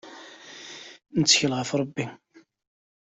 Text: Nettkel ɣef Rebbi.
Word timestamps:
Nettkel 1.19 1.51
ɣef 1.57 1.69
Rebbi. 1.79 2.05